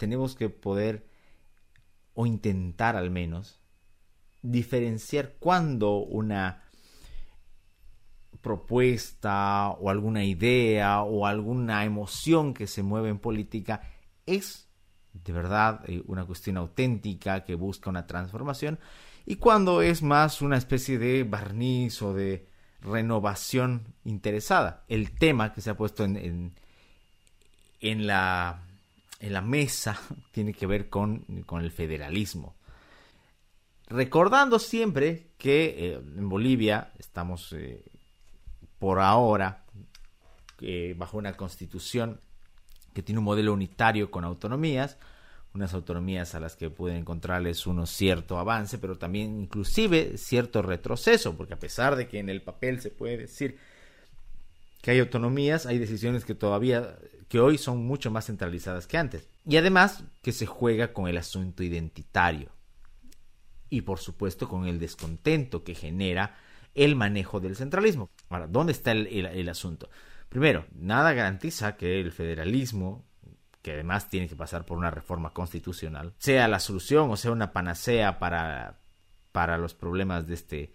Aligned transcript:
tenemos 0.00 0.34
que 0.34 0.48
poder, 0.48 1.06
o 2.14 2.24
intentar 2.24 2.96
al 2.96 3.10
menos, 3.10 3.60
diferenciar 4.42 5.34
cuando 5.38 5.98
una 5.98 6.64
propuesta 8.40 9.68
o 9.68 9.90
alguna 9.90 10.24
idea 10.24 11.02
o 11.02 11.26
alguna 11.26 11.84
emoción 11.84 12.54
que 12.54 12.66
se 12.66 12.82
mueve 12.82 13.10
en 13.10 13.18
política 13.18 13.82
es 14.24 14.66
de 15.12 15.32
verdad 15.32 15.82
eh, 15.86 16.02
una 16.06 16.24
cuestión 16.24 16.56
auténtica 16.56 17.44
que 17.44 17.54
busca 17.54 17.90
una 17.90 18.06
transformación 18.06 18.78
y 19.26 19.36
cuando 19.36 19.82
es 19.82 20.02
más 20.02 20.40
una 20.40 20.56
especie 20.56 20.98
de 20.98 21.24
barniz 21.24 22.00
o 22.00 22.14
de 22.14 22.48
renovación 22.80 23.94
interesada. 24.04 24.84
El 24.88 25.12
tema 25.12 25.52
que 25.52 25.60
se 25.60 25.70
ha 25.70 25.76
puesto 25.76 26.04
en, 26.04 26.54
en, 27.80 28.06
la, 28.06 28.62
en 29.20 29.32
la 29.32 29.40
mesa 29.40 30.00
tiene 30.32 30.52
que 30.52 30.66
ver 30.66 30.88
con, 30.88 31.20
con 31.46 31.62
el 31.62 31.70
federalismo. 31.70 32.56
Recordando 33.86 34.58
siempre 34.58 35.30
que 35.38 35.74
eh, 35.76 35.94
en 35.94 36.28
Bolivia 36.28 36.92
estamos 36.98 37.52
eh, 37.52 37.82
por 38.78 39.00
ahora 39.00 39.64
bajo 40.96 41.16
una 41.16 41.38
constitución 41.38 42.20
que 42.92 43.02
tiene 43.02 43.18
un 43.18 43.24
modelo 43.24 43.52
unitario 43.52 44.10
con 44.10 44.24
autonomías, 44.24 44.98
unas 45.54 45.74
autonomías 45.74 46.34
a 46.34 46.40
las 46.40 46.56
que 46.56 46.70
pueden 46.70 46.98
encontrarles 46.98 47.66
uno 47.66 47.86
cierto 47.86 48.38
avance, 48.38 48.78
pero 48.78 48.98
también 48.98 49.40
inclusive 49.40 50.16
cierto 50.16 50.62
retroceso, 50.62 51.36
porque 51.36 51.54
a 51.54 51.58
pesar 51.58 51.96
de 51.96 52.08
que 52.08 52.18
en 52.18 52.28
el 52.28 52.42
papel 52.42 52.80
se 52.80 52.90
puede 52.90 53.16
decir 53.16 53.58
que 54.80 54.92
hay 54.92 55.00
autonomías, 55.00 55.66
hay 55.66 55.78
decisiones 55.78 56.24
que 56.24 56.34
todavía, 56.34 56.96
que 57.30 57.40
hoy 57.40 57.56
son 57.56 57.86
mucho 57.86 58.10
más 58.10 58.26
centralizadas 58.26 58.86
que 58.86 58.98
antes. 58.98 59.26
Y 59.46 59.56
además 59.56 60.04
que 60.20 60.32
se 60.32 60.44
juega 60.44 60.92
con 60.92 61.08
el 61.08 61.16
asunto 61.16 61.62
identitario. 61.62 62.50
Y 63.70 63.82
por 63.82 64.00
supuesto 64.00 64.48
con 64.48 64.66
el 64.66 64.78
descontento 64.78 65.64
que 65.64 65.74
genera 65.74 66.36
el 66.74 66.96
manejo 66.96 67.40
del 67.40 67.56
centralismo. 67.56 68.10
Ahora, 68.28 68.46
¿dónde 68.46 68.72
está 68.72 68.92
el 68.92 69.48
asunto? 69.48 69.88
Primero, 70.28 70.66
nada 70.74 71.14
garantiza 71.14 71.76
que 71.76 72.00
el 72.00 72.12
federalismo 72.12 73.06
que 73.62 73.72
además 73.72 74.08
tiene 74.08 74.28
que 74.28 74.36
pasar 74.36 74.64
por 74.64 74.78
una 74.78 74.90
reforma 74.90 75.32
constitucional, 75.32 76.14
sea 76.18 76.48
la 76.48 76.60
solución 76.60 77.10
o 77.10 77.16
sea 77.16 77.30
una 77.30 77.52
panacea 77.52 78.18
para, 78.18 78.80
para 79.32 79.58
los 79.58 79.74
problemas 79.74 80.26
de 80.26 80.34
este, 80.34 80.72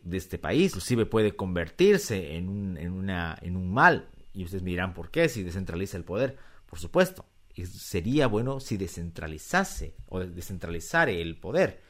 de 0.00 0.16
este 0.16 0.38
país, 0.38 0.72
inclusive 0.72 1.06
puede 1.06 1.36
convertirse 1.36 2.36
en 2.36 2.48
un, 2.48 2.76
en, 2.76 2.92
una, 2.92 3.38
en 3.40 3.56
un 3.56 3.72
mal. 3.72 4.08
Y 4.32 4.44
ustedes 4.44 4.62
me 4.62 4.70
dirán, 4.70 4.94
¿por 4.94 5.10
qué? 5.10 5.28
Si 5.28 5.42
descentraliza 5.42 5.96
el 5.96 6.04
poder. 6.04 6.38
Por 6.66 6.78
supuesto, 6.78 7.26
sería 7.64 8.26
bueno 8.26 8.60
si 8.60 8.76
descentralizase 8.76 9.94
o 10.06 10.20
descentralizare 10.20 11.20
el 11.20 11.38
poder. 11.38 11.82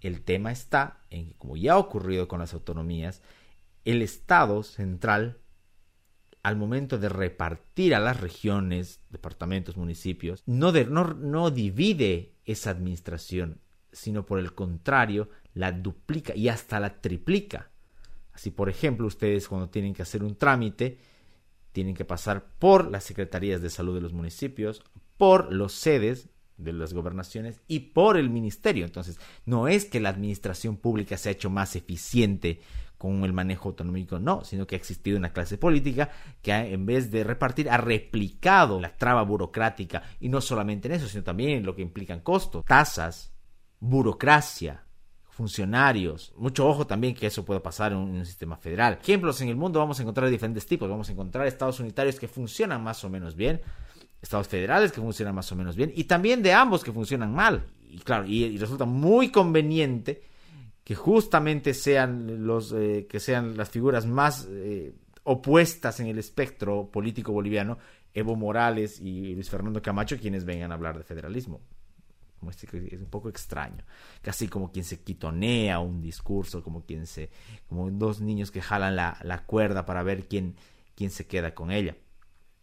El 0.00 0.22
tema 0.22 0.52
está 0.52 1.00
en 1.10 1.28
que, 1.28 1.34
como 1.34 1.56
ya 1.56 1.74
ha 1.74 1.78
ocurrido 1.78 2.28
con 2.28 2.40
las 2.40 2.52
autonomías, 2.52 3.22
el 3.84 4.02
Estado 4.02 4.62
central 4.62 5.38
al 6.46 6.56
momento 6.56 6.96
de 6.98 7.08
repartir 7.08 7.92
a 7.92 7.98
las 7.98 8.20
regiones, 8.20 9.00
departamentos, 9.10 9.76
municipios, 9.76 10.44
no, 10.46 10.70
no, 10.70 11.50
divide 11.50 12.36
esa 12.44 12.70
administración, 12.70 13.60
sino 13.90 14.24
por 14.24 14.38
el 14.38 14.54
contrario, 14.54 15.28
la 15.54 15.72
duplica 15.72 16.36
y 16.36 16.48
hasta 16.48 16.78
la 16.78 17.00
triplica. 17.00 17.70
Así, 18.32 18.52
por 18.52 18.68
ejemplo, 18.68 19.08
ustedes 19.08 19.48
cuando 19.48 19.70
tienen 19.70 19.92
que 19.92 20.02
hacer 20.02 20.22
un 20.22 20.36
trámite, 20.36 20.98
tienen 21.76 21.94
que 21.94 22.06
pasar 22.06 22.46
por 22.58 22.90
las 22.90 23.04
secretarías 23.04 23.60
de 23.60 23.68
salud 23.68 23.94
de 23.94 24.00
los 24.00 24.14
municipios, 24.14 24.82
por 25.18 25.52
los 25.52 25.74
sedes 25.74 26.30
de 26.56 26.72
las 26.72 26.94
gobernaciones 26.94 27.60
y 27.68 27.80
por 27.80 28.16
el 28.16 28.30
ministerio. 28.30 28.86
Entonces, 28.86 29.20
no 29.44 29.68
es 29.68 29.84
que 29.84 30.00
la 30.00 30.08
administración 30.08 30.78
pública 30.78 31.18
se 31.18 31.28
ha 31.28 31.32
hecho 31.32 31.50
más 31.50 31.76
eficiente 31.76 32.62
con 32.96 33.24
el 33.24 33.34
manejo 33.34 33.68
autonómico, 33.68 34.18
no, 34.18 34.42
sino 34.42 34.66
que 34.66 34.74
ha 34.74 34.78
existido 34.78 35.18
una 35.18 35.34
clase 35.34 35.58
política 35.58 36.08
que 36.40 36.54
en 36.54 36.86
vez 36.86 37.10
de 37.10 37.24
repartir 37.24 37.68
ha 37.68 37.76
replicado 37.76 38.80
la 38.80 38.96
traba 38.96 39.20
burocrática 39.20 40.02
y 40.18 40.30
no 40.30 40.40
solamente 40.40 40.88
en 40.88 40.94
eso, 40.94 41.08
sino 41.08 41.24
también 41.24 41.58
en 41.58 41.66
lo 41.66 41.76
que 41.76 41.82
implican 41.82 42.20
costos, 42.20 42.64
tasas, 42.64 43.34
burocracia, 43.80 44.85
funcionarios. 45.36 46.32
Mucho 46.38 46.66
ojo 46.66 46.86
también 46.86 47.14
que 47.14 47.26
eso 47.26 47.44
pueda 47.44 47.62
pasar 47.62 47.92
en 47.92 47.98
un, 47.98 48.24
sistema 48.24 48.56
federal. 48.56 48.98
Ejemplos 49.02 49.38
en 49.42 49.50
el 49.50 49.56
mundo 49.56 49.78
vamos 49.78 49.98
a 49.98 50.02
encontrar 50.02 50.30
diferentes 50.30 50.64
tipos. 50.64 50.88
Vamos 50.88 51.10
a 51.10 51.12
encontrar 51.12 51.46
estados 51.46 51.78
unitarios 51.78 52.18
que 52.18 52.26
funcionan 52.26 52.82
más 52.82 53.04
o 53.04 53.10
menos 53.10 53.36
bien, 53.36 53.60
estados 54.22 54.48
federales 54.48 54.92
que 54.92 55.00
funcionan 55.02 55.34
más 55.34 55.52
o 55.52 55.56
menos 55.56 55.76
bien, 55.76 55.92
y 55.94 56.04
también 56.04 56.42
de 56.42 56.54
ambos 56.54 56.82
que 56.82 56.90
funcionan 56.90 57.34
mal. 57.34 57.64
Y 57.86 57.98
claro, 57.98 58.24
y 58.26 58.56
resulta 58.56 58.86
muy 58.86 59.30
conveniente 59.30 60.22
que 60.82 60.94
justamente 60.94 61.74
sean 61.74 62.46
los 62.46 62.72
eh, 62.72 63.06
que 63.06 63.20
sean 63.20 63.58
las 63.58 63.68
figuras 63.68 64.06
más 64.06 64.48
eh, 64.48 64.94
opuestas 65.24 66.00
en 66.00 66.06
el 66.06 66.18
espectro 66.18 66.88
político 66.90 67.32
boliviano, 67.32 67.76
Evo 68.14 68.36
Morales 68.36 69.00
y 69.00 69.34
Luis 69.34 69.50
Fernando 69.50 69.82
Camacho, 69.82 70.16
quienes 70.18 70.46
vengan 70.46 70.72
a 70.72 70.76
hablar 70.76 70.96
de 70.96 71.04
federalismo. 71.04 71.60
Este 72.48 72.94
es 72.94 73.00
un 73.00 73.10
poco 73.10 73.28
extraño, 73.28 73.84
casi 74.22 74.48
como 74.48 74.70
quien 74.70 74.84
se 74.84 75.02
quitonea 75.02 75.78
un 75.80 76.00
discurso, 76.00 76.62
como 76.62 76.84
quien 76.84 77.06
se, 77.06 77.30
como 77.68 77.90
dos 77.90 78.20
niños 78.20 78.50
que 78.50 78.62
jalan 78.62 78.94
la, 78.94 79.18
la 79.22 79.44
cuerda 79.44 79.84
para 79.84 80.02
ver 80.02 80.28
quién, 80.28 80.56
quién 80.94 81.10
se 81.10 81.26
queda 81.26 81.54
con 81.54 81.70
ella. 81.70 81.96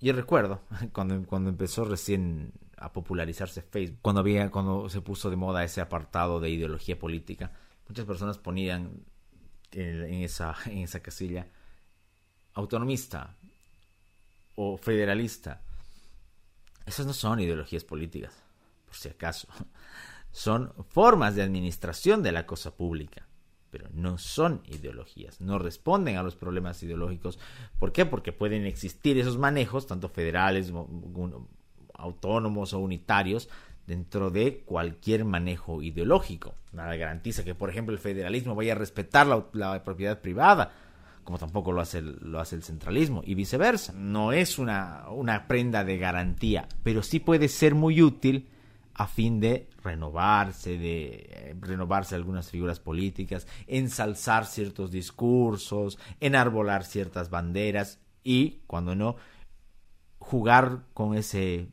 Yo 0.00 0.12
recuerdo 0.12 0.62
cuando, 0.92 1.22
cuando 1.26 1.50
empezó 1.50 1.84
recién 1.84 2.52
a 2.76 2.92
popularizarse 2.92 3.62
Facebook, 3.62 3.98
cuando 4.02 4.20
había, 4.20 4.50
cuando 4.50 4.88
se 4.88 5.00
puso 5.00 5.30
de 5.30 5.36
moda 5.36 5.64
ese 5.64 5.80
apartado 5.80 6.40
de 6.40 6.50
ideología 6.50 6.98
política, 6.98 7.52
muchas 7.88 8.04
personas 8.04 8.38
ponían 8.38 9.04
en 9.72 10.22
esa, 10.22 10.54
en 10.66 10.78
esa 10.78 11.00
casilla 11.00 11.46
autonomista 12.54 13.36
o 14.54 14.76
federalista. 14.76 15.62
Esas 16.86 17.06
no 17.06 17.12
son 17.12 17.40
ideologías 17.40 17.84
políticas, 17.84 18.32
si 18.96 19.08
acaso. 19.08 19.48
Son 20.30 20.72
formas 20.88 21.34
de 21.34 21.42
administración 21.42 22.22
de 22.22 22.32
la 22.32 22.44
cosa 22.44 22.76
pública, 22.76 23.26
pero 23.70 23.88
no 23.94 24.18
son 24.18 24.62
ideologías, 24.66 25.40
no 25.40 25.58
responden 25.58 26.16
a 26.16 26.22
los 26.22 26.36
problemas 26.36 26.82
ideológicos. 26.82 27.38
¿Por 27.78 27.90
qué? 27.90 28.04
Porque 28.04 28.32
pueden 28.32 28.66
existir 28.66 29.18
esos 29.18 29.38
manejos, 29.38 29.86
tanto 29.86 30.10
federales, 30.10 30.72
autónomos 31.94 32.74
o 32.74 32.80
unitarios, 32.80 33.48
dentro 33.86 34.30
de 34.30 34.62
cualquier 34.64 35.24
manejo 35.24 35.82
ideológico. 35.82 36.54
Nada 36.72 36.96
garantiza 36.96 37.44
que, 37.44 37.54
por 37.54 37.70
ejemplo, 37.70 37.94
el 37.94 38.00
federalismo 38.00 38.54
vaya 38.54 38.72
a 38.72 38.76
respetar 38.76 39.26
la, 39.52 39.84
propiedad 39.84 40.20
privada, 40.20 40.72
como 41.24 41.38
tampoco 41.38 41.72
lo 41.72 41.80
hace, 41.80 41.98
el, 41.98 42.18
lo 42.20 42.40
hace 42.40 42.56
el 42.56 42.62
centralismo, 42.62 43.22
y 43.24 43.34
viceversa. 43.34 43.92
No 43.92 44.32
es 44.32 44.58
una, 44.58 45.08
una 45.10 45.46
prenda 45.46 45.84
de 45.84 45.98
garantía, 45.98 46.68
pero 46.82 47.02
sí 47.02 47.20
puede 47.20 47.48
ser 47.48 47.74
muy 47.74 48.02
útil 48.02 48.48
a 48.98 49.06
fin 49.06 49.40
de 49.40 49.68
renovarse, 49.82 50.78
de 50.78 51.28
eh, 51.28 51.56
renovarse 51.60 52.14
algunas 52.14 52.50
figuras 52.50 52.80
políticas, 52.80 53.46
ensalzar 53.66 54.46
ciertos 54.46 54.90
discursos, 54.90 55.98
enarbolar 56.18 56.84
ciertas 56.84 57.28
banderas 57.28 58.00
y, 58.24 58.62
cuando 58.66 58.94
no, 58.94 59.16
jugar 60.18 60.84
con 60.94 61.14
ese 61.14 61.68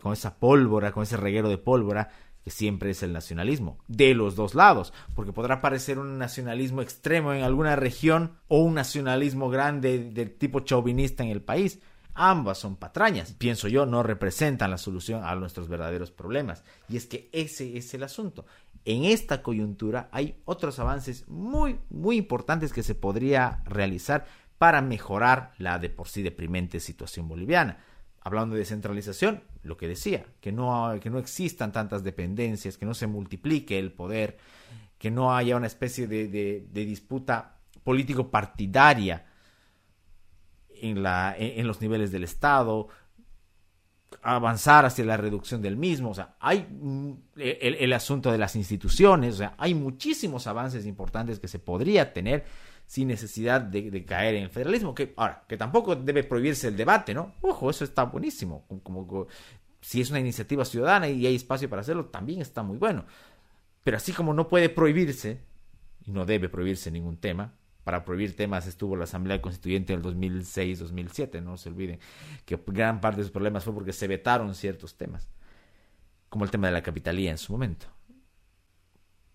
con 0.00 0.14
esa 0.14 0.38
pólvora, 0.38 0.92
con 0.92 1.02
ese 1.02 1.18
reguero 1.18 1.50
de 1.50 1.58
pólvora 1.58 2.08
que 2.42 2.50
siempre 2.50 2.92
es 2.92 3.02
el 3.02 3.12
nacionalismo, 3.12 3.78
de 3.86 4.14
los 4.14 4.34
dos 4.34 4.54
lados, 4.54 4.94
porque 5.14 5.34
podrá 5.34 5.60
parecer 5.60 5.98
un 5.98 6.16
nacionalismo 6.16 6.80
extremo 6.80 7.34
en 7.34 7.42
alguna 7.42 7.76
región 7.76 8.38
o 8.48 8.60
un 8.60 8.72
nacionalismo 8.72 9.50
grande 9.50 9.98
del 9.98 10.32
tipo 10.32 10.60
chauvinista 10.60 11.22
en 11.22 11.28
el 11.28 11.42
país. 11.42 11.80
Ambas 12.22 12.58
son 12.58 12.76
patrañas, 12.76 13.32
pienso 13.32 13.66
yo, 13.66 13.86
no 13.86 14.02
representan 14.02 14.70
la 14.70 14.76
solución 14.76 15.24
a 15.24 15.34
nuestros 15.36 15.68
verdaderos 15.68 16.10
problemas. 16.10 16.64
Y 16.88 16.98
es 16.98 17.06
que 17.06 17.30
ese 17.32 17.78
es 17.78 17.94
el 17.94 18.02
asunto. 18.02 18.44
En 18.84 19.04
esta 19.04 19.42
coyuntura 19.42 20.10
hay 20.12 20.36
otros 20.44 20.78
avances 20.78 21.26
muy, 21.28 21.78
muy 21.88 22.16
importantes 22.16 22.74
que 22.74 22.82
se 22.82 22.94
podría 22.94 23.62
realizar 23.64 24.26
para 24.58 24.82
mejorar 24.82 25.52
la 25.56 25.78
de 25.78 25.88
por 25.88 26.08
sí 26.08 26.22
deprimente 26.22 26.78
situación 26.80 27.26
boliviana 27.26 27.78
hablando 28.20 28.54
de 28.54 28.60
descentralización, 28.60 29.42
lo 29.62 29.76
que 29.76 29.88
decía, 29.88 30.26
que 30.40 30.52
no, 30.52 30.94
que 31.00 31.10
no 31.10 31.18
existan 31.18 31.72
tantas 31.72 32.04
dependencias, 32.04 32.76
que 32.76 32.86
no 32.86 32.94
se 32.94 33.06
multiplique 33.06 33.78
el 33.78 33.92
poder, 33.92 34.38
que 34.98 35.10
no 35.10 35.34
haya 35.34 35.56
una 35.56 35.66
especie 35.66 36.06
de, 36.06 36.28
de, 36.28 36.84
disputa 36.84 37.56
político-partidaria 37.82 39.24
en, 40.82 41.02
la, 41.02 41.34
en, 41.38 41.66
los 41.66 41.80
niveles 41.80 42.12
del 42.12 42.24
Estado, 42.24 42.88
avanzar 44.22 44.84
hacia 44.84 45.04
la 45.04 45.16
reducción 45.16 45.62
del 45.62 45.76
mismo, 45.76 46.10
o 46.10 46.14
sea, 46.14 46.36
hay 46.40 46.66
el, 47.36 47.74
el 47.76 47.92
asunto 47.92 48.30
de 48.32 48.38
las 48.38 48.56
instituciones, 48.56 49.34
o 49.34 49.38
sea, 49.38 49.54
hay 49.56 49.74
muchísimos 49.74 50.46
avances 50.46 50.86
importantes 50.86 51.38
que 51.38 51.48
se 51.48 51.58
podría 51.58 52.12
tener 52.12 52.44
sin 52.90 53.06
necesidad 53.06 53.60
de, 53.60 54.04
caer 54.04 54.34
en 54.34 54.42
el 54.42 54.50
federalismo. 54.50 54.96
Que, 54.96 55.14
ahora, 55.16 55.44
que 55.46 55.56
tampoco 55.56 55.94
debe 55.94 56.24
prohibirse 56.24 56.66
el 56.66 56.76
debate, 56.76 57.14
¿no? 57.14 57.34
Ojo, 57.40 57.70
eso 57.70 57.84
está 57.84 58.02
buenísimo. 58.02 58.66
Como, 58.82 59.28
si 59.80 60.00
es 60.00 60.10
una 60.10 60.18
iniciativa 60.18 60.64
ciudadana 60.64 61.08
y 61.08 61.24
hay 61.24 61.36
espacio 61.36 61.70
para 61.70 61.82
hacerlo, 61.82 62.06
también 62.06 62.40
está 62.40 62.64
muy 62.64 62.78
bueno. 62.78 63.04
Pero 63.84 63.96
así 63.96 64.12
como 64.12 64.34
no 64.34 64.48
puede 64.48 64.70
prohibirse, 64.70 65.40
y 66.04 66.10
no 66.10 66.26
debe 66.26 66.48
prohibirse 66.48 66.90
ningún 66.90 67.18
tema, 67.18 67.54
para 67.84 68.04
prohibir 68.04 68.36
temas 68.36 68.66
estuvo 68.66 68.96
la 68.96 69.04
Asamblea 69.04 69.40
Constituyente 69.40 69.92
en 69.92 70.00
el 70.00 70.04
2006-2007, 70.04 71.42
no 71.42 71.56
se 71.56 71.70
olviden 71.70 71.98
que 72.44 72.58
gran 72.66 73.00
parte 73.00 73.18
de 73.18 73.22
los 73.24 73.30
problemas 73.30 73.64
fue 73.64 73.72
porque 73.72 73.92
se 73.92 74.06
vetaron 74.06 74.54
ciertos 74.54 74.96
temas, 74.96 75.28
como 76.28 76.44
el 76.44 76.50
tema 76.50 76.66
de 76.66 76.74
la 76.74 76.82
capitalía 76.82 77.30
en 77.30 77.38
su 77.38 77.52
momento. 77.52 77.86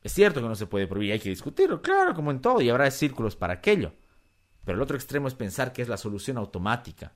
Es 0.02 0.14
cierto 0.14 0.42
que 0.42 0.48
no 0.48 0.56
se 0.56 0.68
puede 0.68 0.86
prohibir, 0.86 1.14
hay 1.14 1.20
que 1.20 1.30
discutirlo, 1.30 1.82
claro, 1.82 2.14
como 2.14 2.30
en 2.30 2.40
todo, 2.40 2.62
y 2.62 2.70
habrá 2.70 2.90
círculos 2.92 3.36
para 3.36 3.54
aquello. 3.54 3.94
Pero 4.64 4.78
el 4.78 4.82
otro 4.82 4.96
extremo 4.96 5.28
es 5.28 5.34
pensar 5.34 5.74
que 5.74 5.82
es 5.82 5.90
la 5.90 5.98
solución 5.98 6.38
automática 6.38 7.14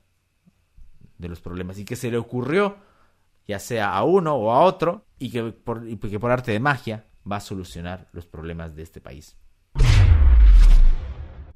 de 1.16 1.28
los 1.28 1.40
problemas 1.40 1.78
y 1.78 1.84
que 1.84 1.94
se 1.94 2.10
le 2.10 2.16
ocurrió, 2.16 2.78
ya 3.46 3.60
sea 3.60 3.94
a 3.94 4.02
uno 4.02 4.34
o 4.34 4.50
a 4.50 4.64
otro, 4.64 5.06
y 5.20 5.30
que 5.30 5.44
por, 5.52 5.86
y 5.88 5.98
que 5.98 6.18
por 6.18 6.32
arte 6.32 6.50
de 6.50 6.58
magia 6.58 7.06
va 7.30 7.36
a 7.36 7.40
solucionar 7.40 8.08
los 8.12 8.26
problemas 8.26 8.74
de 8.74 8.82
este 8.82 9.00
país. 9.00 9.36